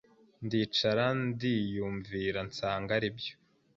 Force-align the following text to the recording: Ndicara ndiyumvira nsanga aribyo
Ndicara 0.45 1.05
ndiyumvira 1.29 2.39
nsanga 2.49 2.91
aribyo 2.97 3.33